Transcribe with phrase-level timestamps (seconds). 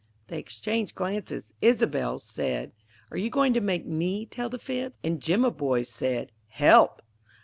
[0.29, 1.53] They exchanged glances.
[1.61, 2.71] Isobel's said,
[3.11, 7.03] "Are you going to make me tell the fib?" and Jimaboy's said, "Help!"